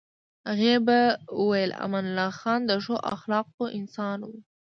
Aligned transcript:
هغې 0.49 0.75
به 0.87 0.99
ویل 1.47 1.71
امان 1.85 2.05
الله 2.09 2.31
خان 2.39 2.59
د 2.65 2.71
ښو 2.83 2.95
اخلاقو 3.13 3.63
انسان 3.79 4.19
و. 4.23 4.29